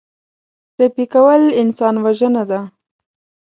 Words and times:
ټپي 0.75 1.05
کول 1.13 1.41
انسان 1.61 1.95
وژنه 2.03 2.43
ده. 2.49 2.59